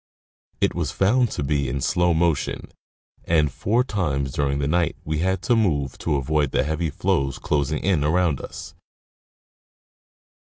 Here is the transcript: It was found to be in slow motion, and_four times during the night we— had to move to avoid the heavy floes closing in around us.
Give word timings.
It 0.61 0.73
was 0.73 0.89
found 0.89 1.29
to 1.33 1.43
be 1.43 1.69
in 1.69 1.79
slow 1.79 2.11
motion, 2.15 2.71
and_four 3.27 3.85
times 3.85 4.31
during 4.31 4.57
the 4.57 4.67
night 4.67 4.95
we— 5.05 5.19
had 5.19 5.43
to 5.43 5.55
move 5.55 5.99
to 5.99 6.15
avoid 6.15 6.49
the 6.49 6.63
heavy 6.63 6.89
floes 6.89 7.37
closing 7.37 7.83
in 7.83 8.03
around 8.03 8.41
us. 8.41 8.73